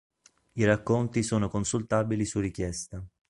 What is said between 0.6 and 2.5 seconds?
racconti sono consultabili su